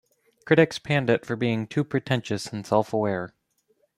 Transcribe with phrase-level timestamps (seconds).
[0.47, 3.35] Critics panned it for being too pretentious and self-aware.